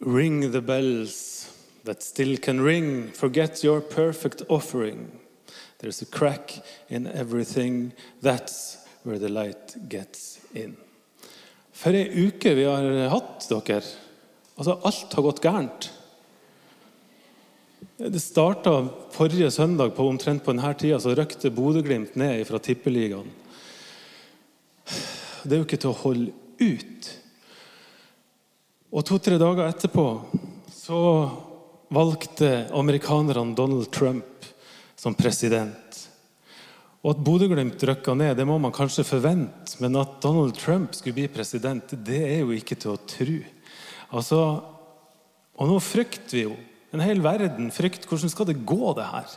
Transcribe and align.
Ring 0.00 0.50
the 0.52 0.60
bells 0.60 1.50
that 1.84 2.02
still 2.02 2.36
can 2.36 2.60
ring. 2.60 3.12
Forget 3.12 3.64
your 3.64 3.80
perfect 3.80 4.42
offering. 4.48 5.10
There's 5.78 6.02
a 6.02 6.06
crack 6.06 6.62
in 6.88 7.06
everything. 7.06 7.92
That's 8.22 8.78
where 9.02 9.18
the 9.18 9.28
light 9.28 9.76
gets 9.88 10.40
in. 10.54 10.76
For 11.72 11.92
ei 11.92 12.06
uke 12.26 12.54
vi 12.54 12.64
har 12.64 13.08
hatt, 13.10 13.48
dere. 13.50 13.82
Altså, 14.56 14.78
alt 14.86 15.12
har 15.12 15.26
gått 15.26 15.42
gærent. 15.42 15.90
Det 17.96 18.22
starta 18.22 18.88
forrige 19.14 19.50
søndag 19.50 19.92
på 19.96 20.06
omtrent 20.08 20.44
på 20.44 20.54
denne 20.54 20.72
tida, 20.78 21.00
så 21.00 21.14
røkte 21.14 21.50
Bodø-Glimt 21.54 22.16
ned 22.18 22.46
fra 22.48 22.58
Tippeligaen. 22.58 23.28
Det 25.44 25.52
er 25.52 25.60
jo 25.60 25.66
ikke 25.66 25.80
til 25.82 25.92
å 25.92 26.00
holde 26.00 26.32
ut. 26.62 27.10
Og 28.94 29.02
to-tre 29.02 29.40
dager 29.42 29.66
etterpå 29.66 30.04
så 30.70 30.98
valgte 31.94 32.68
amerikanerne 32.78 33.56
Donald 33.58 33.88
Trump 33.90 34.46
som 34.94 35.16
president. 35.18 35.98
Og 37.02 37.10
at 37.10 37.24
Bodø-Glimt 37.26 37.82
rykka 37.90 38.14
ned, 38.14 38.36
det 38.38 38.46
må 38.46 38.54
man 38.62 38.72
kanskje 38.72 39.02
forvente. 39.04 39.80
Men 39.82 39.98
at 39.98 40.20
Donald 40.22 40.54
Trump 40.56 40.94
skulle 40.94 41.18
bli 41.18 41.26
president, 41.26 41.90
det 42.06 42.20
er 42.22 42.44
jo 42.44 42.54
ikke 42.54 42.78
til 42.78 42.94
å 42.94 43.02
tro. 43.02 43.40
Altså, 44.14 44.40
og 45.58 45.72
nå 45.72 45.80
frykter 45.82 46.38
vi 46.38 46.46
jo. 46.46 46.54
En 46.94 47.02
hel 47.02 47.18
verden 47.24 47.74
frykter 47.74 48.06
hvordan 48.06 48.30
skal 48.30 48.46
det 48.46 48.60
gå, 48.62 48.94
det 48.94 49.10
her. 49.10 49.34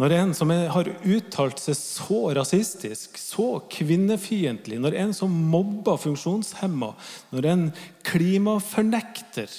Når 0.00 0.14
en 0.16 0.30
som 0.34 0.50
har 0.50 0.88
uttalt 1.04 1.60
seg 1.60 1.76
så 1.76 2.20
rasistisk, 2.36 3.18
så 3.20 3.48
kvinnefiendtlig, 3.72 4.78
når 4.80 4.96
en 5.02 5.12
som 5.16 5.34
mobber 5.52 6.00
funksjonshemma, 6.00 6.94
når 7.34 7.50
en 7.50 7.66
klimafornekter 8.08 9.52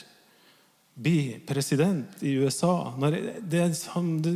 blir 0.94 1.40
president 1.48 2.20
i 2.22 2.36
USA 2.38 2.94
når 3.02 3.16
det, 3.50 3.64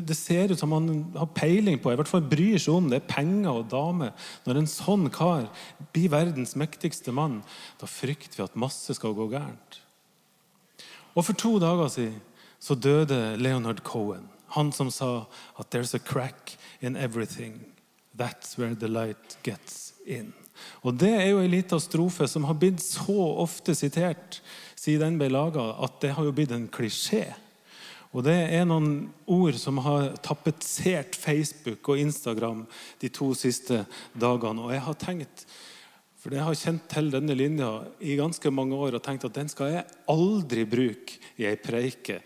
det, 0.10 0.16
ser 0.18 0.50
ut 0.52 0.60
som 0.60 0.72
han 0.74 0.88
har 1.14 1.30
peiling 1.38 1.78
på, 1.78 1.92
i 1.94 1.98
hvert 2.00 2.10
fall 2.10 2.26
bryr 2.26 2.58
seg 2.58 2.80
om 2.80 2.88
det, 2.90 3.02
er 3.02 3.12
penger 3.12 3.60
og 3.60 3.68
damer 3.70 4.32
Når 4.48 4.62
en 4.62 4.70
sånn 4.72 5.06
kar 5.14 5.46
blir 5.94 6.10
verdens 6.14 6.56
mektigste 6.58 7.14
mann, 7.14 7.44
da 7.78 7.90
frykter 7.90 8.40
vi 8.40 8.48
at 8.48 8.58
masse 8.58 8.98
skal 8.98 9.14
gå 9.18 9.30
gærent. 9.36 9.82
Og 11.14 11.26
For 11.26 11.38
to 11.38 11.58
dager 11.62 11.94
siden 11.94 12.18
så 12.58 12.74
døde 12.74 13.38
Leonard 13.38 13.84
Cohen. 13.86 14.26
Han 14.58 14.72
som 14.74 14.90
sa 14.92 15.28
at 15.60 15.70
'there's 15.70 15.94
a 15.96 16.00
crack 16.00 16.58
in 16.82 16.98
everything'. 16.98 17.60
That's 18.18 18.58
where 18.58 18.76
the 18.76 18.88
light 18.88 19.38
gets 19.44 19.94
in. 20.06 20.34
Og 20.82 20.98
Det 20.98 21.10
er 21.10 21.30
jo 21.30 21.42
en 21.44 21.52
liten 21.52 21.80
strofe 21.80 22.28
som 22.28 22.44
har 22.44 22.58
blitt 22.58 22.82
så 22.82 23.38
ofte 23.44 23.76
sitert 23.78 24.42
siden 24.78 25.14
den 25.14 25.20
ble 25.22 25.30
laga, 25.30 25.76
at 25.84 26.00
det 26.02 26.16
har 26.16 26.28
jo 26.28 26.34
blitt 26.36 26.54
en 26.56 26.68
klisjé. 26.68 27.34
Og 28.16 28.24
Det 28.24 28.36
er 28.56 28.66
noen 28.66 29.10
ord 29.28 29.58
som 29.60 29.78
har 29.86 30.16
tapetsert 30.24 31.16
Facebook 31.16 31.90
og 31.92 32.00
Instagram 32.02 32.66
de 33.02 33.10
to 33.14 33.34
siste 33.38 33.84
dagene. 34.18 34.64
Og 34.64 34.74
jeg 34.74 34.82
har 34.82 34.98
tenkt, 35.02 35.46
for 36.18 36.34
jeg 36.34 36.46
har 36.48 36.58
kjent 36.58 36.88
til 36.90 37.12
denne 37.14 37.36
linja 37.38 37.70
i 38.02 38.18
ganske 38.18 38.52
mange 38.52 38.76
år 38.76 38.98
og 38.98 39.04
tenkt 39.06 39.28
at 39.28 39.36
den 39.36 39.52
skal 39.52 39.74
jeg 39.76 39.86
aldri 40.10 40.66
bruke 40.66 41.20
i 41.38 41.46
ei 41.46 41.58
preike. 41.62 42.22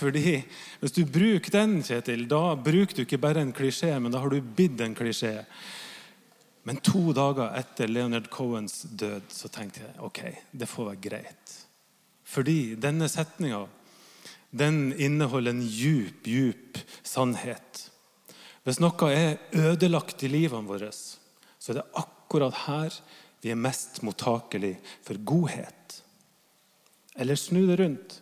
Fordi 0.00 0.42
Hvis 0.80 0.96
du 0.96 1.04
bruker 1.04 1.52
den, 1.52 1.82
Kjetil, 1.84 2.26
da 2.28 2.54
bruker 2.56 2.96
du 2.96 3.02
ikke 3.04 3.20
bare 3.20 3.44
en 3.44 3.52
klisjé, 3.52 3.92
men 4.00 4.12
da 4.12 4.22
har 4.22 4.32
du 4.32 4.40
bidd 4.40 4.80
en 4.80 4.96
klisjé. 4.96 5.44
Men 6.64 6.80
to 6.84 7.12
dager 7.16 7.52
etter 7.58 7.88
Leonard 7.88 8.30
Cohens 8.32 8.82
død 8.84 9.28
så 9.32 9.48
tenkte 9.52 9.84
jeg 9.84 10.00
ok, 10.04 10.20
det 10.52 10.68
får 10.68 10.90
være 10.90 11.04
greit. 11.08 11.54
Fordi 12.24 12.76
denne 12.80 13.08
setninga 13.10 13.64
den 14.50 14.90
inneholder 14.98 15.54
en 15.54 15.62
djup, 15.62 16.26
djup 16.26 16.78
sannhet. 17.06 17.86
Hvis 18.66 18.80
noe 18.82 19.10
er 19.14 19.38
ødelagt 19.56 20.24
i 20.26 20.30
livene 20.30 20.68
våre, 20.68 20.90
så 20.92 21.72
er 21.72 21.80
det 21.80 21.88
akkurat 21.98 22.64
her 22.66 22.96
vi 23.40 23.52
er 23.52 23.60
mest 23.60 24.02
mottakelig 24.04 24.74
for 25.06 25.20
godhet. 25.24 26.00
Eller 27.16 27.38
snu 27.40 27.62
det 27.68 27.78
rundt. 27.80 28.18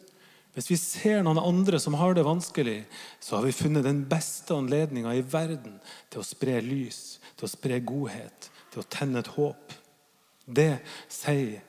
Hvis 0.58 0.72
vi 0.72 0.76
ser 0.80 1.20
noen 1.22 1.38
andre 1.38 1.78
som 1.78 1.94
har 1.94 2.16
det 2.16 2.24
vanskelig, 2.26 2.80
så 3.22 3.36
har 3.36 3.44
vi 3.46 3.54
funnet 3.54 3.84
den 3.86 4.00
beste 4.10 4.56
anledninga 4.56 5.12
i 5.14 5.22
verden 5.22 5.76
til 6.10 6.18
å 6.18 6.26
spre 6.26 6.56
lys, 6.64 7.20
til 7.38 7.46
å 7.46 7.50
spre 7.52 7.78
godhet, 7.86 8.48
til 8.72 8.82
å 8.82 8.88
tenne 8.90 9.22
et 9.22 9.30
håp. 9.36 9.76
Det 10.50 10.80
sier 11.06 11.60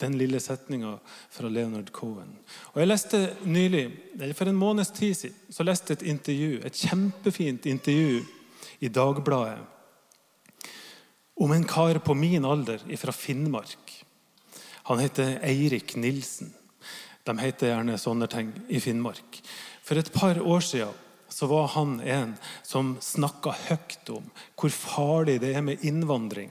den 0.00 0.16
lille 0.16 0.40
setninga 0.40 0.94
fra 1.04 1.50
Leonard 1.52 1.90
Cohen. 1.92 2.30
Og 2.72 2.80
jeg 2.80 2.88
leste 2.88 3.20
nylig, 3.44 3.90
For 4.32 4.48
en 4.48 4.56
måneds 4.56 4.94
tid 4.96 5.18
siden 5.18 5.52
så 5.52 5.66
leste 5.66 5.92
jeg 5.92 6.00
et 6.00 6.08
intervju, 6.14 6.62
et 6.64 6.80
kjempefint 6.80 7.66
intervju 7.68 8.22
i 8.80 8.88
Dagbladet 8.88 9.58
om 11.40 11.52
en 11.52 11.64
kar 11.64 11.98
på 11.98 12.14
min 12.14 12.44
alder 12.44 12.80
fra 12.96 13.12
Finnmark. 13.12 14.04
Han 14.88 14.98
heter 14.98 15.38
Eirik 15.44 15.96
Nilsen. 15.96 16.54
De 17.30 17.38
heter 17.38 17.70
gjerne 17.70 17.98
sånne 18.00 18.26
ting 18.30 18.50
i 18.68 18.80
Finnmark. 18.82 19.38
For 19.86 19.98
et 20.00 20.10
par 20.12 20.40
år 20.42 20.64
siden 20.66 20.96
så 21.30 21.46
var 21.46 21.68
han 21.76 22.00
en 22.02 22.32
som 22.66 22.96
snakka 22.98 23.52
høyt 23.68 24.10
om 24.10 24.24
hvor 24.58 24.72
farlig 24.74 25.38
det 25.44 25.52
er 25.54 25.62
med 25.62 25.84
innvandring. 25.86 26.50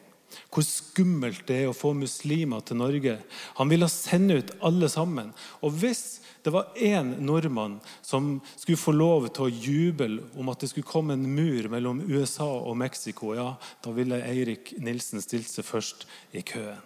Hvor 0.53 0.63
skummelt 0.63 1.43
det 1.49 1.57
er 1.63 1.71
å 1.71 1.75
få 1.75 1.91
muslimer 1.97 2.63
til 2.63 2.79
Norge. 2.79 3.17
Han 3.59 3.71
ville 3.71 3.89
sende 3.91 4.39
ut 4.39 4.53
alle 4.63 4.87
sammen. 4.91 5.33
Og 5.65 5.75
hvis 5.81 6.21
det 6.45 6.53
var 6.55 6.71
én 6.79 7.11
nordmann 7.25 7.79
som 8.05 8.37
skulle 8.55 8.79
få 8.79 8.93
lov 8.95 9.27
til 9.33 9.49
å 9.49 9.51
juble 9.51 10.23
om 10.39 10.53
at 10.53 10.63
det 10.63 10.71
skulle 10.71 10.87
komme 10.87 11.17
en 11.17 11.27
mur 11.27 11.67
mellom 11.73 11.99
USA 12.07 12.47
og 12.47 12.77
Mexico, 12.79 13.33
ja, 13.35 13.51
da 13.83 13.93
ville 13.97 14.21
Eirik 14.23 14.77
Nilsen 14.79 15.19
stilt 15.25 15.49
seg 15.51 15.67
først 15.67 16.07
i 16.31 16.45
køen. 16.45 16.79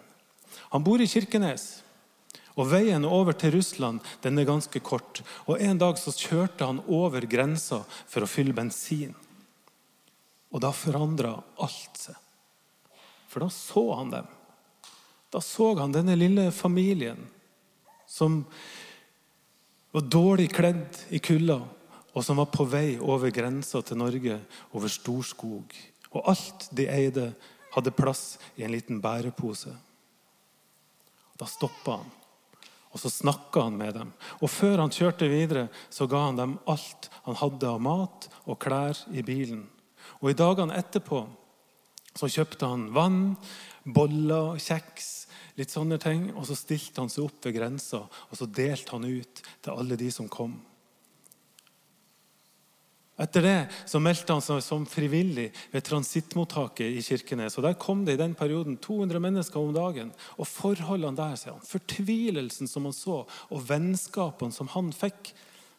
Han 0.74 0.82
bor 0.86 1.02
i 1.02 1.10
Kirkenes. 1.10 1.83
Og 2.54 2.68
Veien 2.70 3.04
over 3.06 3.34
til 3.34 3.56
Russland 3.56 4.02
den 4.22 4.38
er 4.38 4.48
ganske 4.48 4.80
kort. 4.80 5.22
Og 5.50 5.60
En 5.60 5.78
dag 5.78 5.98
så 5.98 6.14
kjørte 6.14 6.66
han 6.66 6.82
over 6.86 7.26
grensa 7.26 7.82
for 8.06 8.22
å 8.22 8.30
fylle 8.30 8.54
bensin. 8.54 9.14
Og 10.54 10.62
da 10.62 10.70
forandra 10.70 11.34
alt 11.58 11.98
seg. 11.98 12.18
For 13.26 13.42
da 13.42 13.50
så 13.50 13.84
han 13.98 14.12
dem. 14.12 14.26
Da 15.34 15.40
så 15.42 15.72
han 15.80 15.94
denne 15.94 16.14
lille 16.14 16.52
familien 16.54 17.18
som 18.06 18.44
var 19.90 20.04
dårlig 20.06 20.52
kledd 20.54 21.00
i 21.10 21.18
kulda, 21.18 21.56
og 22.14 22.22
som 22.22 22.38
var 22.38 22.52
på 22.54 22.66
vei 22.70 22.94
over 23.02 23.32
grensa 23.34 23.80
til 23.82 23.98
Norge, 23.98 24.38
over 24.70 24.90
Storskog. 24.90 25.74
Og 26.14 26.30
alt 26.30 26.68
de 26.70 26.86
eide, 26.90 27.32
hadde 27.74 27.90
plass 27.90 28.36
i 28.54 28.62
en 28.62 28.70
liten 28.70 29.00
bærepose. 29.02 29.72
Da 31.34 31.46
stoppa 31.50 31.96
han. 31.98 32.12
Og 32.94 33.02
så 33.02 33.10
snakka 33.10 33.66
han 33.66 33.78
med 33.78 33.96
dem. 33.98 34.12
Og 34.40 34.50
før 34.50 34.84
han 34.84 34.92
kjørte 34.94 35.28
videre, 35.30 35.66
så 35.90 36.06
ga 36.10 36.28
han 36.28 36.38
dem 36.38 36.58
alt 36.70 37.10
han 37.24 37.38
hadde 37.40 37.70
av 37.70 37.80
mat 37.82 38.28
og 38.46 38.60
klær 38.62 39.00
i 39.10 39.24
bilen. 39.26 39.64
Og 40.22 40.30
i 40.30 40.38
dagene 40.38 40.76
etterpå 40.78 41.24
så 42.14 42.30
kjøpte 42.30 42.68
han 42.70 42.86
vann, 42.94 43.34
boller, 43.84 44.54
kjeks, 44.62 45.26
litt 45.58 45.74
sånne 45.74 45.98
ting. 46.02 46.28
Og 46.38 46.46
så 46.46 46.56
stilte 46.58 47.02
han 47.02 47.10
seg 47.10 47.26
opp 47.26 47.42
ved 47.42 47.56
grensa, 47.58 48.04
og 48.06 48.38
så 48.38 48.46
delte 48.46 48.94
han 48.94 49.08
ut 49.08 49.42
til 49.42 49.74
alle 49.74 49.98
de 49.98 50.12
som 50.14 50.30
kom. 50.30 50.54
Etter 53.14 53.44
det 53.46 53.58
så 53.86 54.00
meldte 54.02 54.34
han 54.34 54.42
seg 54.42 54.58
som 54.66 54.84
frivillig 54.90 55.46
ved 55.70 55.84
transittmottaket 55.86 56.96
i 56.98 57.02
Kirkenes. 57.04 57.54
og 57.58 57.66
Der 57.68 57.76
kom 57.78 58.02
det 58.04 58.16
i 58.16 58.20
den 58.20 58.34
perioden 58.34 58.76
200 58.82 59.20
mennesker 59.22 59.60
om 59.60 59.74
dagen. 59.74 60.10
Og 60.34 60.48
forholdene 60.50 61.14
der, 61.14 61.36
sier 61.38 61.54
han, 61.54 61.62
fortvilelsen 61.62 62.70
som 62.70 62.88
han 62.88 62.96
så, 62.96 63.20
og 63.22 63.68
vennskapene 63.68 64.54
som 64.54 64.70
han 64.74 64.90
fikk, 64.94 65.30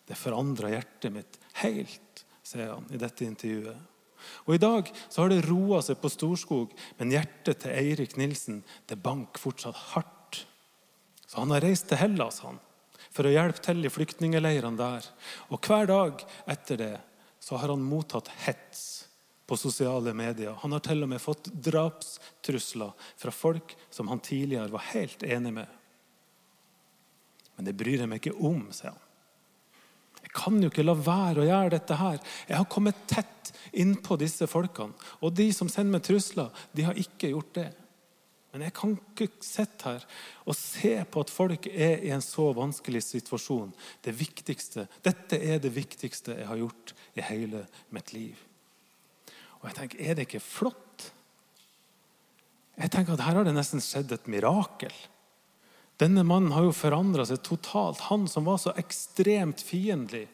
det 0.08 0.16
forandra 0.16 0.70
hjertet 0.72 1.12
mitt 1.12 1.40
helt, 1.60 2.24
sier 2.46 2.72
han 2.72 2.88
i 2.94 3.02
dette 3.02 3.28
intervjuet. 3.28 3.92
Og 4.48 4.56
I 4.56 4.62
dag 4.62 4.88
så 5.10 5.22
har 5.22 5.34
det 5.34 5.44
roa 5.46 5.81
seg 5.84 6.00
på 6.00 6.10
Storskog, 6.14 6.72
men 7.00 7.12
hjertet 7.14 7.66
til 7.66 7.76
Eirik 7.76 8.16
Nilsen 8.18 8.62
det 8.88 9.02
banker 9.04 9.44
fortsatt 9.44 9.81
hardt. 9.92 10.46
Så 11.26 11.42
han 11.42 11.52
har 11.52 11.66
reist 11.66 11.90
til 11.90 12.00
Hellas 12.00 12.40
han, 12.46 12.62
for 13.12 13.28
å 13.28 13.34
hjelpe 13.34 13.60
til 13.66 13.84
i 13.84 13.92
flyktningeleirene 13.92 14.80
der. 14.80 15.10
Og 15.52 15.68
hver 15.68 15.92
dag 15.92 16.24
etter 16.56 16.80
det 16.80 16.94
så 17.45 17.59
har 17.62 17.69
han 17.69 17.83
mottatt 17.86 18.31
hets 18.42 19.06
på 19.45 19.57
sosiale 19.57 20.13
medier. 20.18 20.56
Han 20.63 20.71
har 20.74 20.81
til 20.81 21.06
og 21.06 21.12
med 21.12 21.21
fått 21.21 21.51
drapstrusler 21.53 22.95
fra 23.21 23.31
folk 23.31 23.75
som 23.94 24.09
han 24.09 24.24
tidligere 24.25 24.74
var 24.74 24.88
helt 24.95 25.21
enig 25.24 25.51
med. 25.53 25.75
Men 27.56 27.68
det 27.68 27.75
bryr 27.77 28.01
jeg 28.01 28.09
meg 28.09 28.24
ikke 28.24 28.33
om, 28.50 28.63
sier 28.74 28.95
han. 28.95 29.03
Jeg 30.25 30.33
kan 30.33 30.57
jo 30.57 30.71
ikke 30.71 30.88
la 30.88 30.97
være 30.97 31.44
å 31.44 31.45
gjøre 31.45 31.74
dette 31.75 32.00
her. 32.00 32.18
Jeg 32.50 32.57
har 32.57 32.71
kommet 32.74 33.06
tett 33.13 33.53
innpå 33.77 34.18
disse 34.18 34.50
folkene. 34.50 34.97
Og 35.21 35.38
de 35.38 35.45
som 35.53 35.69
sender 35.69 36.00
meg 36.00 36.07
trusler, 36.09 36.50
de 36.74 36.89
har 36.89 36.97
ikke 36.97 37.30
gjort 37.30 37.53
det. 37.59 37.69
Men 38.56 38.69
jeg 38.69 38.75
kan 38.78 38.94
ikke 38.96 39.25
sitte 39.44 39.90
her 39.90 40.04
og 40.48 40.56
se 40.56 40.94
på 41.12 41.24
at 41.25 41.31
folk 41.34 41.66
er 41.68 42.06
i 42.07 42.12
en 42.16 42.22
så 42.24 42.46
vanskelig 42.56 43.02
situasjon. 43.04 43.74
Det 44.00 44.13
viktigste, 44.16 44.86
Dette 45.04 45.36
er 45.44 45.60
det 45.60 45.74
viktigste 45.75 46.38
jeg 46.38 46.48
har 46.48 46.62
gjort 46.62 46.94
i 47.19 47.25
hele 47.28 47.66
mitt 47.92 48.13
liv. 48.16 48.40
Og 49.60 49.68
jeg 49.68 49.75
tenker, 49.81 50.00
Er 50.00 50.16
det 50.16 50.28
ikke 50.30 50.40
flott? 50.40 51.12
Jeg 52.80 52.92
tenker 52.96 53.18
at 53.18 53.25
Her 53.28 53.42
har 53.42 53.44
det 53.44 53.57
nesten 53.57 53.84
skjedd 53.84 54.16
et 54.16 54.31
mirakel. 54.31 54.96
Denne 56.00 56.24
mannen 56.24 56.56
har 56.56 56.63
jo 56.63 56.72
forandra 56.72 57.28
seg 57.28 57.44
totalt. 57.44 58.07
Han 58.07 58.24
som 58.31 58.48
var 58.48 58.63
så 58.63 58.72
ekstremt 58.80 59.60
fiendtlig, 59.68 60.30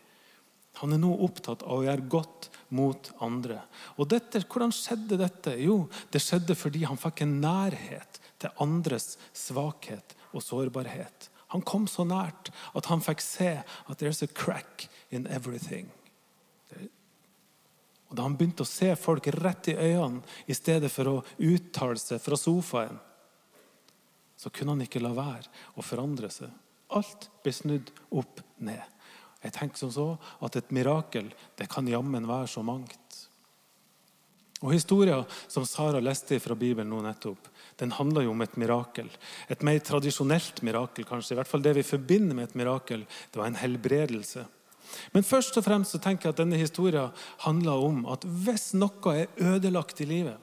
han 0.82 0.96
er 0.96 1.02
nå 1.02 1.12
opptatt 1.26 1.64
av 1.64 1.82
å 1.82 1.86
gjøre 1.86 2.10
godt 2.10 2.50
mot 2.74 3.12
andre. 3.22 3.60
Og 4.02 4.10
dette, 4.10 4.42
Hvordan 4.50 4.74
skjedde 4.74 5.20
dette? 5.22 5.54
Jo, 5.62 5.86
det 6.12 6.24
skjedde 6.24 6.58
fordi 6.58 6.86
han 6.88 7.00
fikk 7.00 7.24
en 7.26 7.38
nærhet 7.44 8.22
til 8.42 8.64
andres 8.64 9.16
svakhet 9.38 10.16
og 10.32 10.42
sårbarhet. 10.46 11.30
Han 11.52 11.64
kom 11.68 11.86
så 11.92 12.06
nært 12.08 12.50
at 12.78 12.88
han 12.90 13.04
fikk 13.04 13.22
se 13.22 13.52
at 13.62 14.00
there's 14.00 14.24
a 14.24 14.28
crack 14.28 14.88
in 15.12 15.28
everything. 15.28 15.92
Og 18.12 18.18
Da 18.18 18.26
han 18.26 18.36
begynte 18.36 18.66
å 18.66 18.68
se 18.68 18.90
folk 19.00 19.30
rett 19.38 19.70
i 19.72 19.78
øynene 19.78 20.24
i 20.48 20.56
stedet 20.56 20.92
for 20.92 21.08
å 21.08 21.20
uttale 21.48 22.00
seg 22.00 22.20
fra 22.20 22.40
sofaen, 22.40 22.98
så 24.36 24.50
kunne 24.50 24.74
han 24.74 24.84
ikke 24.84 25.04
la 25.04 25.14
være 25.16 25.52
å 25.78 25.86
forandre 25.86 26.32
seg. 26.34 26.50
Alt 26.92 27.30
ble 27.44 27.54
snudd 27.56 27.92
opp 28.10 28.42
ned. 28.60 28.84
Jeg 29.42 29.56
tenker 29.56 29.82
som 29.82 29.92
så 29.94 30.08
at 30.46 30.58
et 30.60 30.72
mirakel 30.76 31.32
det 31.58 31.70
kan 31.72 31.88
jammen 31.90 32.28
være 32.30 32.50
så 32.52 32.64
mangt. 32.66 32.98
Og 34.62 34.76
Historia 34.76 35.24
som 35.50 35.66
Sara 35.66 36.00
leste 36.04 36.38
fra 36.40 36.54
Bibelen 36.56 36.92
nå 36.94 37.00
nettopp, 37.02 37.48
den 37.82 37.94
handler 37.98 38.28
jo 38.28 38.36
om 38.36 38.44
et 38.46 38.58
mirakel. 38.62 39.08
Et 39.50 39.64
mer 39.66 39.80
tradisjonelt 39.82 40.62
mirakel, 40.62 41.08
kanskje. 41.10 41.34
I 41.34 41.40
hvert 41.40 41.50
fall 41.50 41.64
det 41.66 41.74
vi 41.80 41.86
forbinder 41.86 42.38
med 42.38 42.52
et 42.52 42.60
mirakel. 42.62 43.08
Det 43.32 43.42
var 43.42 43.50
en 43.50 43.58
helbredelse. 43.58 44.46
Men 45.16 45.26
først 45.26 45.58
og 45.58 45.66
fremst 45.66 45.96
så 45.96 46.02
tenker 46.04 46.30
jeg 46.30 46.36
at 46.36 46.44
denne 46.44 46.60
historien 46.62 47.10
handler 47.48 47.82
om 47.88 48.06
at 48.12 48.28
hvis 48.46 48.72
noe 48.78 49.16
er 49.24 49.34
ødelagt 49.42 50.04
i 50.04 50.10
livet, 50.10 50.38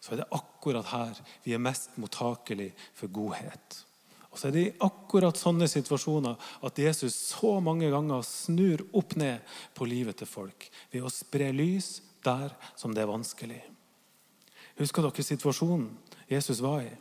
så 0.00 0.14
er 0.14 0.22
det 0.22 0.30
akkurat 0.32 0.88
her 0.94 1.18
vi 1.44 1.52
er 1.52 1.60
mest 1.60 1.98
mottakelige 2.00 2.72
for 2.96 3.12
godhet. 3.12 3.82
Og 4.30 4.38
så 4.38 4.48
er 4.48 4.54
det 4.54 4.62
i 4.62 4.74
akkurat 4.86 5.38
sånne 5.38 5.66
situasjoner 5.70 6.50
at 6.66 6.78
Jesus 6.78 7.16
så 7.32 7.56
mange 7.64 7.90
ganger 7.90 8.22
snur 8.26 8.84
opp 8.96 9.16
ned 9.18 9.42
på 9.74 9.88
livet 9.90 10.20
til 10.20 10.30
folk 10.30 10.68
ved 10.92 11.02
å 11.02 11.12
spre 11.12 11.50
lys 11.54 11.96
der 12.24 12.54
som 12.78 12.94
det 12.94 13.02
er 13.02 13.10
vanskelig. 13.10 13.60
Husker 14.78 15.04
dere 15.04 15.26
situasjonen 15.26 15.90
Jesus 16.30 16.62
var 16.62 16.84
i? 16.86 16.92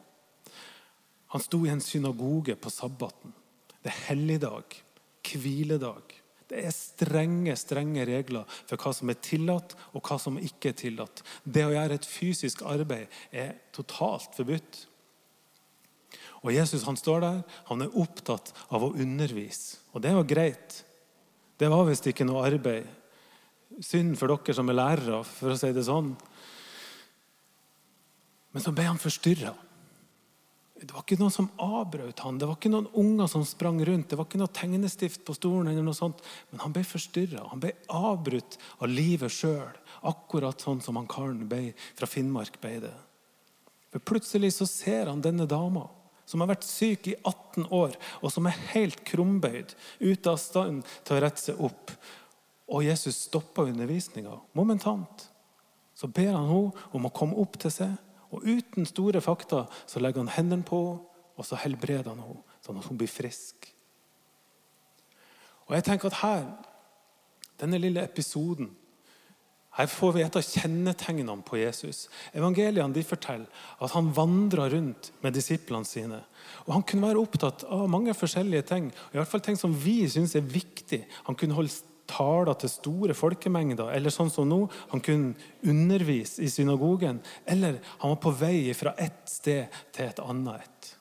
Han 1.29 1.43
sto 1.45 1.61
i 1.65 1.69
en 1.69 1.83
synagoge 1.83 2.55
på 2.57 2.71
sabbaten. 2.73 3.35
Det 3.83 3.91
er 3.91 4.05
helligdag, 4.09 4.73
hviledag. 5.29 6.15
Det 6.49 6.63
er 6.65 6.73
strenge 6.73 7.53
strenge 7.59 8.07
regler 8.09 8.47
for 8.65 8.81
hva 8.81 8.91
som 8.97 9.11
er 9.13 9.19
tillatt, 9.21 9.75
og 9.93 10.01
hva 10.01 10.17
som 10.17 10.39
ikke 10.41 10.71
er 10.71 10.79
tillatt. 10.79 11.21
Det 11.45 11.67
å 11.67 11.75
gjøre 11.75 11.99
et 11.99 12.09
fysisk 12.09 12.63
arbeid 12.65 13.05
er 13.29 13.59
totalt 13.75 14.33
forbudt. 14.39 14.87
Og 16.43 16.53
Jesus 16.55 16.85
han 16.87 16.97
står 16.99 17.23
der, 17.23 17.39
han 17.67 17.83
er 17.83 17.97
opptatt 17.99 18.53
av 18.71 18.85
å 18.85 18.93
undervise. 18.95 19.79
Og 19.93 20.03
det 20.03 20.13
var 20.15 20.27
greit. 20.27 20.83
Det 21.59 21.67
var 21.71 21.87
visst 21.89 22.07
ikke 22.07 22.27
noe 22.27 22.45
arbeid. 22.47 22.87
Synd 23.83 24.15
for 24.19 24.31
dere 24.31 24.55
som 24.55 24.69
er 24.71 24.77
lærere, 24.79 25.23
for 25.27 25.53
å 25.53 25.57
si 25.59 25.71
det 25.75 25.83
sånn. 25.87 26.13
Men 28.55 28.63
så 28.63 28.71
ble 28.75 28.87
han 28.87 29.01
forstyrra. 29.01 29.51
Det 30.79 30.93
var 30.95 31.03
ikke 31.03 31.19
noen 31.19 31.33
som 31.33 31.49
avbrøt 31.59 32.21
han. 32.23 32.37
Det 32.39 32.47
var 32.47 32.55
ikke 32.55 32.71
noen 32.71 32.87
unger 33.01 33.27
som 33.27 33.43
sprang 33.43 33.81
rundt. 33.83 34.07
Det 34.09 34.15
var 34.15 34.29
ikke 34.29 34.39
noe 34.39 34.55
tegnestift 34.55 35.25
på 35.27 35.35
stolen. 35.35 35.67
eller 35.67 35.83
noe 35.83 35.97
sånt. 35.97 36.23
Men 36.51 36.63
han 36.63 36.71
ble 36.71 36.85
forstyrra. 36.87 37.49
Han 37.51 37.59
ble 37.59 37.73
avbrutt 37.91 38.55
av 38.79 38.87
livet 38.87 39.33
sjøl. 39.35 39.75
Akkurat 40.07 40.63
sånn 40.63 40.79
som 40.81 40.95
han 40.95 41.09
karen 41.11 41.43
fra 41.99 42.07
Finnmark 42.07 42.61
ble 42.63 42.79
det. 42.87 42.95
For 43.91 43.99
Plutselig 43.99 44.53
så 44.55 44.65
ser 44.69 45.11
han 45.11 45.21
denne 45.21 45.45
dama 45.49 45.89
som 46.29 46.43
har 46.43 46.51
vært 46.51 46.67
syk 46.67 47.09
i 47.09 47.15
18 47.23 47.65
år, 47.73 47.95
og 48.21 48.33
som 48.33 48.45
er 48.45 48.59
helt 48.75 49.01
krumbøyd, 49.07 49.73
ute 49.99 50.29
av 50.29 50.37
stand 50.41 50.83
til 51.01 51.17
å 51.17 51.23
rette 51.23 51.41
seg 51.41 51.63
opp. 51.65 51.95
Og 52.69 52.85
Jesus 52.85 53.25
stopper 53.25 53.71
undervisninga 53.71 54.35
momentant. 54.57 55.25
Så 55.97 56.07
ber 56.07 56.35
han 56.35 56.45
henne 56.51 56.85
om 56.93 57.09
å 57.09 57.13
komme 57.15 57.39
opp 57.41 57.57
til 57.59 57.73
seg 57.73 57.97
og 58.29 58.45
uten 58.45 58.85
store 58.85 59.21
fakta 59.21 59.65
så 59.89 60.01
legger 60.01 60.23
han 60.23 60.33
hendene 60.35 60.67
på 60.67 60.79
og 61.39 61.45
så 61.47 61.57
helbreder 61.59 62.11
han 62.11 62.21
henne, 62.21 62.43
sånn 62.61 62.79
at 62.79 62.89
hun 62.89 62.99
blir 62.99 63.09
frisk. 63.09 63.69
Og 65.69 65.75
jeg 65.77 65.85
tenker 65.87 66.09
at 66.09 66.21
her, 66.21 66.45
denne 67.61 67.79
lille 67.81 68.03
episoden 68.03 68.71
her 69.79 69.87
får 69.87 70.11
vi 70.15 70.23
et 70.25 70.35
av 70.35 70.43
kjennetegnene 70.43 71.39
på 71.47 71.55
Jesus. 71.61 72.07
Evangeliene 72.35 72.91
de 72.91 73.03
forteller 73.07 73.47
at 73.79 73.93
han 73.95 74.09
vandra 74.11 74.65
rundt 74.73 75.13
med 75.23 75.37
disiplene 75.37 75.87
sine. 75.87 76.19
Og 76.65 76.73
Han 76.75 76.83
kunne 76.83 77.07
være 77.07 77.21
opptatt 77.21 77.63
av 77.63 77.87
mange 77.89 78.13
forskjellige 78.13 78.65
ting, 78.67 78.89
i 78.91 79.17
hvert 79.17 79.31
fall 79.31 79.45
ting 79.45 79.55
som 79.55 79.71
vi 79.71 80.01
syns 80.11 80.35
er 80.35 80.43
viktig. 80.43 81.05
Han 81.29 81.37
kunne 81.39 81.55
holde 81.55 81.71
taler 82.09 82.57
til 82.57 82.71
store 82.73 83.15
folkemengder, 83.15 83.91
eller 83.93 84.13
sånn 84.13 84.31
som 84.33 84.47
nå, 84.49 84.63
han 84.89 85.03
kunne 85.05 85.35
undervise 85.61 86.41
i 86.43 86.49
synagogen, 86.51 87.21
eller 87.45 87.79
han 88.01 88.15
var 88.15 88.21
på 88.23 88.33
vei 88.39 88.73
fra 88.73 88.95
ett 88.97 89.21
sted 89.29 89.81
til 89.95 90.09
et 90.09 90.21
annet 90.23 90.65
et. 90.65 90.93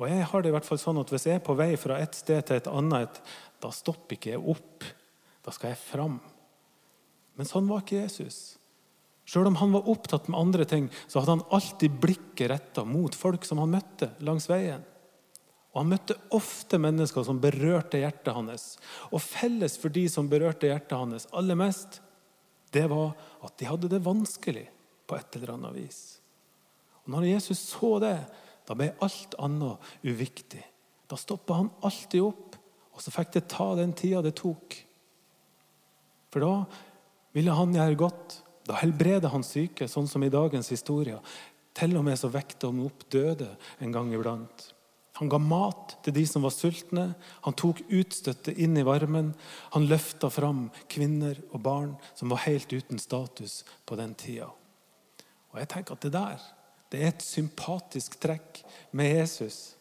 Og 0.00 0.08
jeg 0.10 0.26
har 0.26 0.42
det 0.42 0.50
i 0.50 0.54
hvert 0.56 0.66
fall 0.66 0.80
sånn 0.82 0.98
at 0.98 1.12
Hvis 1.12 1.28
jeg 1.28 1.38
er 1.38 1.44
på 1.46 1.54
vei 1.54 1.76
fra 1.78 2.00
et 2.02 2.16
sted 2.18 2.42
til 2.42 2.58
et 2.58 2.70
annet, 2.72 3.06
et, 3.06 3.34
da 3.62 3.70
stopper 3.70 4.16
ikke 4.16 4.32
jeg 4.32 4.42
opp. 4.42 4.86
Da 5.44 5.52
skal 5.54 5.70
jeg 5.70 5.78
fram. 5.84 6.16
Men 7.34 7.48
sånn 7.48 7.68
var 7.68 7.82
ikke 7.82 8.02
Jesus. 8.02 8.56
Selv 9.26 9.48
om 9.48 9.56
han 9.56 9.72
var 9.72 9.88
opptatt 9.88 10.28
med 10.28 10.38
andre 10.38 10.66
ting, 10.68 10.90
så 11.06 11.20
hadde 11.20 11.38
han 11.38 11.46
alltid 11.56 11.96
blikket 12.00 12.50
retta 12.52 12.84
mot 12.84 13.14
folk 13.16 13.46
som 13.48 13.62
han 13.62 13.72
møtte 13.72 14.10
langs 14.24 14.48
veien. 14.50 14.84
Og 15.74 15.80
Han 15.82 15.90
møtte 15.90 16.14
ofte 16.36 16.78
mennesker 16.78 17.24
som 17.26 17.40
berørte 17.42 17.98
hjertet 17.98 18.34
hans. 18.36 18.66
Og 19.10 19.18
felles 19.22 19.74
for 19.80 19.90
de 19.90 20.04
som 20.12 20.28
berørte 20.30 20.68
hjertet 20.70 20.94
hans 20.94 21.26
aller 21.34 21.58
mest, 21.58 21.98
det 22.70 22.84
var 22.90 23.16
at 23.42 23.56
de 23.58 23.66
hadde 23.66 23.90
det 23.90 24.04
vanskelig 24.04 24.68
på 25.08 25.18
et 25.18 25.38
eller 25.38 25.56
annet 25.56 25.74
vis. 25.74 26.00
Og 27.04 27.16
Når 27.16 27.26
Jesus 27.32 27.58
så 27.74 27.98
det, 28.02 28.16
da 28.64 28.76
ble 28.78 28.92
alt 29.02 29.34
annet 29.42 29.90
uviktig. 30.06 30.62
Da 31.10 31.18
stoppa 31.20 31.58
han 31.58 31.72
alltid 31.84 32.22
opp, 32.22 32.56
og 32.94 33.02
så 33.02 33.10
fikk 33.12 33.34
det 33.34 33.48
ta 33.50 33.72
den 33.74 33.92
tida 33.98 34.22
det 34.22 34.36
tok. 34.38 34.78
For 36.30 36.44
da 36.44 36.54
ville 37.34 37.54
han 37.54 37.74
gjøre 37.74 37.98
godt. 37.98 38.38
Da 38.64 38.78
helbreder 38.80 39.32
han 39.34 39.44
syke, 39.44 39.88
sånn 39.90 40.08
som 40.08 40.24
i 40.24 40.32
dagens 40.32 40.70
historie. 40.72 41.18
Til 41.74 41.96
og 41.98 42.06
med 42.06 42.16
så 42.16 42.30
vekte 42.32 42.70
han 42.70 42.84
opp 42.86 43.04
døde 43.12 43.50
en 43.82 43.92
gang 43.92 44.12
iblant. 44.14 44.70
Han 45.20 45.30
ga 45.30 45.38
mat 45.38 45.94
til 46.02 46.14
de 46.16 46.24
som 46.26 46.42
var 46.42 46.54
sultne. 46.54 47.04
Han 47.46 47.54
tok 47.58 47.84
utstøtte 47.86 48.54
inn 48.54 48.74
i 48.78 48.86
varmen. 48.86 49.30
Han 49.76 49.86
løfta 49.90 50.30
fram 50.32 50.66
kvinner 50.90 51.38
og 51.52 51.62
barn 51.62 51.92
som 52.18 52.32
var 52.32 52.42
helt 52.48 52.72
uten 52.72 52.98
status 52.98 53.62
på 53.86 53.98
den 54.00 54.16
tida. 54.18 54.48
Og 55.52 55.60
jeg 55.60 55.70
tenker 55.70 55.94
at 55.94 56.02
Det 56.02 56.12
der 56.14 56.42
det 56.94 57.00
er 57.02 57.10
et 57.10 57.24
sympatisk 57.26 58.20
trekk 58.22 58.60
med 58.94 59.16
Jesus. 59.16 59.74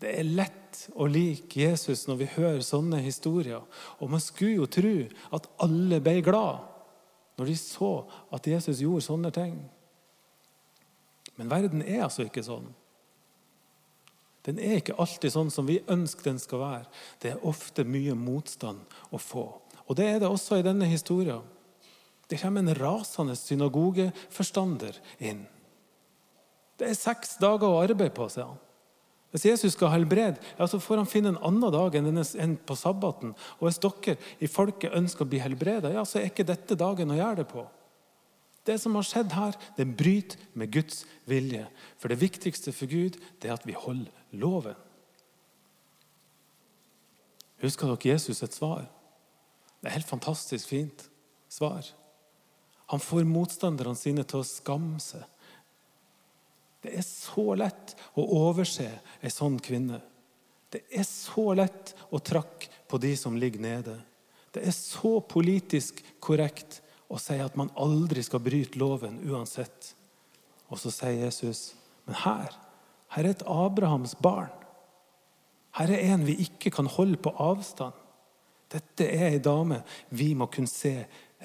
Det 0.00 0.14
er 0.16 0.24
lett 0.24 0.86
å 0.96 1.04
like 1.10 1.60
Jesus 1.60 2.06
når 2.08 2.20
vi 2.22 2.28
hører 2.38 2.62
sånne 2.64 3.02
historier. 3.04 3.60
Og 4.00 4.08
man 4.08 4.22
skulle 4.22 4.62
jo 4.62 4.68
tro 4.70 4.94
at 5.36 5.48
alle 5.60 5.98
ble 6.00 6.22
glad 6.24 6.62
når 7.38 7.52
de 7.52 7.56
så 7.56 7.92
at 8.34 8.46
Jesus 8.50 8.82
gjorde 8.82 9.06
sånne 9.06 9.30
ting. 9.34 9.56
Men 11.38 11.50
verden 11.50 11.84
er 11.86 12.02
altså 12.08 12.26
ikke 12.26 12.42
sånn. 12.42 12.66
Den 14.48 14.58
er 14.58 14.80
ikke 14.80 14.96
alltid 14.98 15.34
sånn 15.34 15.52
som 15.52 15.68
vi 15.68 15.78
ønsker 15.92 16.30
den 16.30 16.40
skal 16.42 16.62
være. 16.62 16.86
Det 17.22 17.34
er 17.34 17.46
ofte 17.46 17.84
mye 17.86 18.16
motstand 18.18 18.80
å 19.14 19.20
få. 19.22 19.46
Og 19.86 19.96
Det 19.96 20.06
er 20.06 20.18
det 20.20 20.28
også 20.28 20.58
i 20.58 20.66
denne 20.66 20.88
historien. 20.88 21.44
Det 22.28 22.40
kommer 22.40 22.60
en 22.60 22.76
rasende 22.76 23.36
synagogeforstander 23.36 24.98
inn. 25.24 25.46
Det 26.78 26.90
er 26.90 26.98
seks 26.98 27.38
dager 27.40 27.70
å 27.70 27.80
arbeide 27.82 28.14
på, 28.14 28.28
sier 28.30 28.50
han. 28.50 28.58
Hvis 29.30 29.44
Jesus 29.44 29.74
skal 29.76 29.92
helbrede, 29.92 30.40
ja, 30.56 30.66
så 30.66 30.80
får 30.80 31.02
han 31.02 31.08
finne 31.10 31.34
en 31.34 31.42
annen 31.44 31.72
dag 31.72 31.96
enn 31.98 32.56
på 32.64 32.76
sabbaten. 32.78 33.34
Og 33.58 33.66
hvis 33.68 33.80
dere 33.82 34.16
i 34.40 34.48
folket 34.48 34.94
ønsker 34.96 35.26
å 35.26 35.28
bli 35.28 35.42
helbredet, 35.42 35.92
ja, 35.92 36.04
så 36.08 36.20
er 36.20 36.30
ikke 36.30 36.48
dette 36.48 36.78
dagen 36.80 37.12
å 37.12 37.18
gjøre 37.18 37.42
det 37.42 37.48
på. 37.50 37.66
Det 38.68 38.76
som 38.80 38.96
har 38.96 39.06
skjedd 39.06 39.32
her, 39.36 39.56
det 39.76 39.88
bryter 39.96 40.40
med 40.58 40.72
Guds 40.72 41.04
vilje. 41.28 41.66
For 42.00 42.12
det 42.12 42.20
viktigste 42.20 42.72
for 42.76 42.88
Gud 42.88 43.16
det 43.40 43.48
er 43.48 43.56
at 43.56 43.68
vi 43.68 43.76
holder 43.76 44.12
loven. 44.40 44.76
Husker 47.62 47.90
dere 47.90 48.14
Jesus 48.14 48.42
et 48.44 48.54
svar? 48.54 48.86
Det 49.80 49.88
er 49.88 49.96
helt 49.98 50.10
fantastisk 50.10 50.68
fint 50.68 51.08
svar. 51.52 51.84
Han 52.88 53.00
får 53.00 53.28
motstanderne 53.28 53.96
sine 53.98 54.24
til 54.24 54.40
å 54.40 54.46
skamme 54.46 55.00
seg. 55.02 55.24
Det 56.88 56.96
er 56.96 57.04
så 57.04 57.52
lett 57.52 57.92
å 58.16 58.24
overse 58.48 58.86
ei 59.20 59.30
sånn 59.32 59.58
kvinne. 59.60 59.98
Det 60.72 60.86
er 60.88 61.04
så 61.04 61.50
lett 61.52 61.92
å 62.08 62.20
trakke 62.24 62.70
på 62.88 63.00
de 63.02 63.10
som 63.16 63.36
ligger 63.36 63.60
nede. 63.60 63.98
Det 64.56 64.62
er 64.64 64.72
så 64.72 65.18
politisk 65.20 66.00
korrekt 66.24 66.80
å 67.12 67.20
si 67.20 67.36
at 67.44 67.56
man 67.60 67.68
aldri 67.76 68.24
skal 68.24 68.40
bryte 68.40 68.80
loven 68.80 69.20
uansett. 69.28 69.92
Og 70.72 70.80
så 70.80 70.92
sier 70.92 71.26
Jesus, 71.26 71.74
men 72.08 72.16
her, 72.24 72.56
her 73.12 73.28
er 73.28 73.36
et 73.36 73.44
Abrahams 73.44 74.16
barn. 74.24 74.52
Her 75.76 75.92
er 75.92 76.14
en 76.14 76.24
vi 76.24 76.38
ikke 76.48 76.72
kan 76.72 76.88
holde 76.88 77.20
på 77.20 77.36
avstand. 77.36 77.92
Dette 78.72 79.04
er 79.12 79.34
ei 79.34 79.44
dame 79.44 79.82
vi 80.08 80.32
må 80.36 80.48
kunne 80.52 80.72
se 80.72 81.02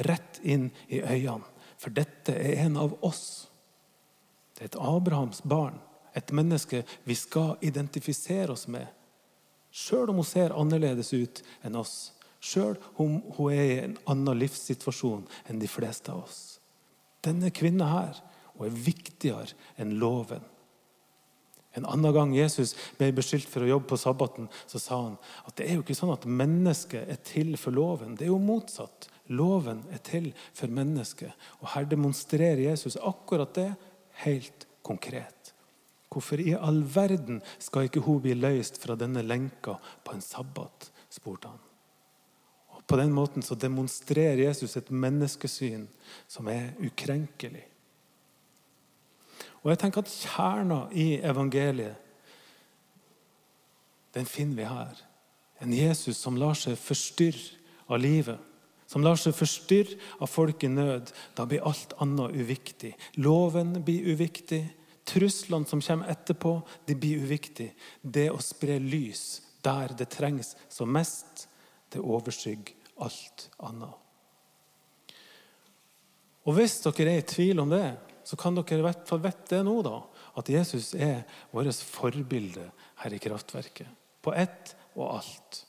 rett 0.08 0.40
inn 0.44 0.70
i 0.88 1.04
øynene. 1.04 1.52
For 1.76 1.92
dette 1.92 2.32
er 2.32 2.64
en 2.64 2.80
av 2.80 2.96
oss. 3.04 3.50
Det 4.54 4.66
er 4.66 4.72
et 4.72 4.80
Abrahams 4.80 5.42
barn. 5.42 5.80
Et 6.16 6.32
menneske 6.32 6.84
vi 7.10 7.16
skal 7.18 7.58
identifisere 7.66 8.54
oss 8.54 8.68
med. 8.68 8.86
Sjøl 9.74 10.12
om 10.14 10.22
hun 10.22 10.28
ser 10.28 10.54
annerledes 10.54 11.10
ut 11.14 11.42
enn 11.66 11.78
oss. 11.80 12.14
Sjøl 12.44 12.78
om 13.02 13.18
hun 13.38 13.54
er 13.54 13.64
i 13.64 13.80
en 13.88 13.98
annen 14.12 14.38
livssituasjon 14.44 15.26
enn 15.50 15.62
de 15.62 15.70
fleste 15.72 16.14
av 16.14 16.28
oss. 16.28 16.42
Denne 17.26 17.50
kvinna 17.56 17.88
her 17.90 18.20
hun 18.54 18.68
er 18.68 18.82
viktigere 18.86 19.56
enn 19.82 19.96
loven. 20.02 20.44
En 21.74 21.88
annen 21.90 22.14
gang 22.14 22.36
Jesus 22.38 22.76
ble 23.00 23.10
beskyldt 23.18 23.50
for 23.50 23.66
å 23.66 23.72
jobbe 23.72 23.90
på 23.90 23.98
sabbaten, 23.98 24.46
så 24.70 24.78
sa 24.78 25.00
han 25.08 25.16
at 25.48 25.56
det 25.58 25.66
er 25.66 25.80
jo 25.80 25.86
ikke 25.86 25.98
sånn 25.98 26.14
at 26.14 26.28
mennesket 26.30 27.10
er 27.10 27.18
til 27.26 27.56
for 27.58 27.74
loven. 27.74 28.14
Det 28.14 28.28
er 28.28 28.34
jo 28.34 28.38
motsatt. 28.38 29.08
Loven 29.34 29.82
er 29.96 30.04
til 30.06 30.30
for 30.54 30.70
mennesket. 30.70 31.34
Og 31.64 31.72
her 31.74 31.88
demonstrerer 31.90 32.62
Jesus 32.62 33.00
akkurat 33.02 33.56
det 33.58 33.72
helt 34.26 34.68
konkret. 34.86 35.54
Hvorfor 36.14 36.42
i 36.42 36.54
all 36.54 36.84
verden 36.96 37.42
skal 37.60 37.88
ikke 37.88 38.04
hun 38.06 38.22
bli 38.22 38.36
løst 38.38 38.78
fra 38.82 38.96
denne 39.00 39.24
lenka 39.26 39.80
på 40.06 40.14
en 40.14 40.22
sabbat? 40.22 40.92
spurte 41.10 41.48
han. 41.48 41.60
Og 42.74 42.84
På 42.88 42.98
den 42.98 43.14
måten 43.14 43.42
så 43.42 43.56
demonstrerer 43.56 44.48
Jesus 44.48 44.78
et 44.78 44.92
menneskesyn 44.92 45.88
som 46.28 46.48
er 46.48 46.74
ukrenkelig. 46.82 47.66
Og 49.64 49.70
jeg 49.72 49.80
tenker 49.80 50.02
at 50.04 50.12
Kjerna 50.12 50.88
i 50.92 51.22
evangeliet 51.24 52.00
den 54.14 54.26
finner 54.26 54.56
vi 54.56 54.66
her. 54.70 55.00
En 55.62 55.74
Jesus 55.74 56.20
som 56.22 56.38
lar 56.38 56.58
seg 56.58 56.78
forstyrre 56.78 57.58
av 57.90 58.02
livet. 58.02 58.38
Som 58.94 59.02
lar 59.02 59.18
seg 59.18 59.34
forstyrre 59.34 59.98
av 60.22 60.30
folk 60.30 60.64
i 60.64 60.70
nød. 60.70 61.10
Da 61.34 61.48
blir 61.50 61.66
alt 61.66 61.96
annet 62.04 62.36
uviktig. 62.38 62.94
Loven 63.26 63.80
blir 63.86 64.14
uviktig. 64.14 64.62
Truslene 65.10 65.68
som 65.68 65.82
kommer 65.82 66.14
etterpå, 66.14 66.60
de 66.86 66.96
blir 66.96 67.26
uviktig. 67.26 67.72
Det 68.02 68.30
å 68.32 68.38
spre 68.42 68.78
lys 68.80 69.42
der 69.66 69.96
det 69.98 70.12
trengs 70.14 70.54
som 70.72 70.92
mest, 70.94 71.48
det 71.90 72.04
overskygger 72.04 73.02
alt 73.04 73.50
annet. 73.64 74.00
Og 76.44 76.58
Hvis 76.58 76.82
dere 76.84 77.16
er 77.16 77.22
i 77.24 77.28
tvil 77.28 77.64
om 77.64 77.72
det, 77.72 77.86
så 78.28 78.38
kan 78.40 78.56
dere 78.56 78.82
i 78.82 78.86
hvert 78.86 79.08
fall 79.08 79.22
vite 79.24 79.58
det 79.58 79.64
nå, 79.66 79.78
da, 79.84 79.98
at 80.40 80.50
Jesus 80.52 80.94
er 80.96 81.24
vårt 81.52 81.84
forbilde 81.88 82.70
her 83.04 83.16
i 83.16 83.22
kraftverket. 83.22 83.88
På 84.24 84.34
ett 84.36 84.76
og 84.96 85.20
alt. 85.20 85.64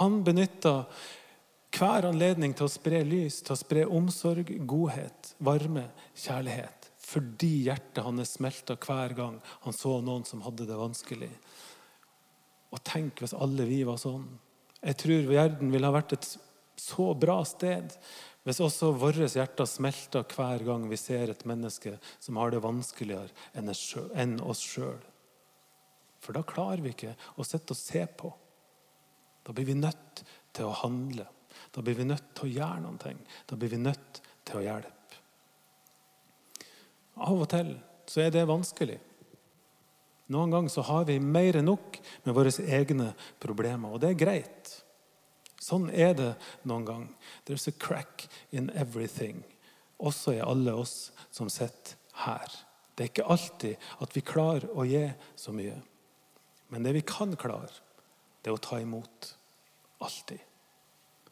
Han 0.00 0.22
benytta 0.26 0.84
hver 1.74 2.06
anledning 2.08 2.54
til 2.56 2.68
å 2.68 2.72
spre 2.72 3.02
lys, 3.06 3.40
til 3.42 3.54
å 3.54 3.58
spre 3.58 3.84
omsorg, 3.86 4.50
godhet, 4.68 5.34
varme, 5.44 5.88
kjærlighet. 6.14 6.90
Fordi 7.04 7.52
hjertet 7.66 8.04
hans 8.04 8.36
smelta 8.38 8.76
hver 8.80 9.14
gang 9.16 9.38
han 9.66 9.76
så 9.76 9.98
noen 10.04 10.24
som 10.28 10.42
hadde 10.46 10.66
det 10.68 10.78
vanskelig. 10.78 11.30
Og 12.74 12.82
tenk 12.86 13.22
hvis 13.22 13.36
alle 13.36 13.66
vi 13.68 13.82
var 13.86 14.00
sånn. 14.00 14.26
Jeg 14.84 14.98
tror 15.00 15.28
verden 15.30 15.72
ville 15.72 15.88
ha 15.88 15.94
vært 15.94 16.16
et 16.16 16.30
så 16.80 17.12
bra 17.14 17.38
sted 17.46 17.92
hvis 18.44 18.60
også 18.60 18.90
våre 19.00 19.28
hjerter 19.30 19.68
smelta 19.68 20.20
hver 20.34 20.64
gang 20.66 20.84
vi 20.90 20.98
ser 21.00 21.30
et 21.32 21.44
menneske 21.48 21.94
som 22.18 22.36
har 22.40 22.52
det 22.52 22.60
vanskeligere 22.64 23.32
enn 23.56 24.40
oss 24.44 24.60
sjøl. 24.60 25.00
For 26.20 26.36
da 26.36 26.44
klarer 26.44 26.82
vi 26.84 26.92
ikke 26.92 27.14
å 27.40 27.46
sitte 27.46 27.72
og 27.72 27.80
se 27.80 28.04
på. 28.20 28.32
Da 29.44 29.52
blir 29.52 29.68
vi 29.68 29.76
nødt 29.76 30.24
til 30.56 30.68
å 30.68 30.76
handle. 30.82 31.24
Da 31.72 31.82
blir 31.82 31.96
vi 31.98 32.06
nødt 32.08 32.30
til 32.36 32.48
å 32.48 32.54
gjøre 32.58 32.82
noe. 32.84 33.14
Da 33.48 33.58
blir 33.58 33.72
vi 33.72 33.80
nødt 33.80 34.20
til 34.44 34.60
å 34.60 34.64
hjelpe. 34.64 35.20
Av 37.24 37.40
og 37.40 37.48
til 37.50 37.74
så 38.10 38.24
er 38.24 38.32
det 38.34 38.46
vanskelig. 38.50 38.98
Noen 40.34 40.52
ganger 40.52 40.72
så 40.72 40.84
har 40.88 41.04
vi 41.08 41.18
mer 41.20 41.60
enn 41.60 41.68
nok 41.68 41.98
med 42.24 42.36
våre 42.36 42.52
egne 42.64 43.10
problemer, 43.42 43.92
og 43.92 44.00
det 44.02 44.14
er 44.14 44.20
greit. 44.20 44.72
Sånn 45.60 45.88
er 45.92 46.14
det 46.16 46.30
noen 46.68 46.84
gang. 46.88 47.04
There's 47.44 47.68
a 47.68 47.72
crack 47.72 48.26
in 48.52 48.70
everything. 48.74 49.44
Også 50.00 50.34
i 50.34 50.42
alle 50.44 50.74
oss 50.76 51.12
som 51.32 51.48
sitter 51.52 51.96
her. 52.24 52.48
Det 52.94 53.04
er 53.04 53.10
ikke 53.10 53.30
alltid 53.34 53.86
at 54.04 54.16
vi 54.16 54.24
klarer 54.24 54.68
å 54.70 54.84
gi 54.86 55.06
så 55.36 55.54
mye. 55.54 55.76
Men 56.72 56.86
det 56.86 56.94
vi 56.96 57.04
kan 57.06 57.34
klare, 57.38 57.72
det 58.42 58.50
er 58.50 58.56
å 58.56 58.62
ta 58.62 58.80
imot. 58.82 59.30
Alltid. 60.04 60.40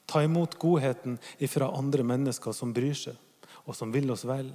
Ta 0.07 0.23
imot 0.25 0.59
godheten 0.59 1.19
ifra 1.39 1.71
andre 1.77 2.05
mennesker 2.07 2.53
som 2.57 2.75
bryr 2.75 2.97
seg, 2.99 3.17
og 3.65 3.77
som 3.77 3.93
vil 3.95 4.11
oss 4.13 4.27
vel. 4.29 4.51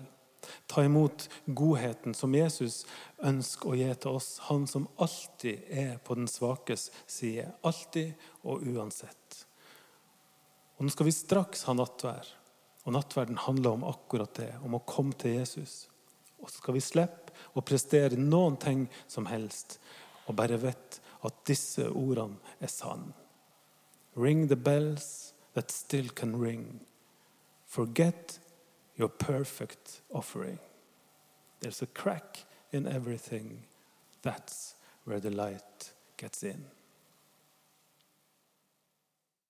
Ta 0.67 0.83
imot 0.85 1.29
godheten 1.45 2.13
som 2.15 2.35
Jesus 2.35 2.85
ønsker 3.25 3.71
å 3.71 3.77
gi 3.77 3.89
til 3.95 4.19
oss, 4.19 4.29
han 4.47 4.67
som 4.69 4.87
alltid 5.01 5.67
er 5.69 5.97
på 6.03 6.15
den 6.19 6.29
svakes 6.31 6.89
side. 7.07 7.49
Alltid 7.67 8.13
og 8.43 8.63
uansett. 8.67 9.43
Og 10.77 10.85
Nå 10.85 10.93
skal 10.93 11.09
vi 11.09 11.15
straks 11.15 11.65
ha 11.67 11.75
nattvær. 11.75 12.33
Og 12.87 12.93
nattverden 12.95 13.39
handler 13.43 13.75
om 13.75 13.87
akkurat 13.89 14.33
det, 14.37 14.53
om 14.63 14.77
å 14.77 14.85
komme 14.87 15.17
til 15.19 15.39
Jesus. 15.39 15.87
Og 16.39 16.47
så 16.47 16.61
skal 16.61 16.77
vi 16.77 16.83
slippe 16.85 17.33
å 17.57 17.63
prestere 17.65 18.19
noen 18.19 18.55
ting 18.61 18.85
som 19.09 19.27
helst, 19.27 19.79
og 20.27 20.37
bare 20.39 20.59
vite 20.61 21.01
at 21.27 21.41
disse 21.49 21.87
ordene 21.89 22.37
er 22.63 22.71
sann. 22.71 23.09
Ring 24.15 24.47
the 24.47 24.55
bells 24.55 25.33
that 25.57 25.71
still 25.71 26.05
can 26.13 26.37
ring. 26.37 26.81
Forget 27.65 28.37
your 28.95 29.09
perfect 29.09 30.01
offering. 30.13 30.59
There's 31.61 31.81
a 31.81 31.87
crack 31.87 32.45
in 32.71 32.85
everything. 32.85 33.63
That's 34.21 34.75
where 35.05 35.19
the 35.19 35.31
light 35.31 35.93
gets 36.15 36.43
in. 36.43 36.63